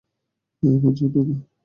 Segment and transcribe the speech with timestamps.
[0.63, 1.35] আমার জন্য না।